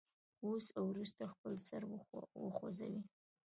اوس 0.45 0.65
او 0.77 0.83
وروسته 0.91 1.23
خپل 1.33 1.53
سر 1.67 1.81
وخوځوئ. 2.43 2.97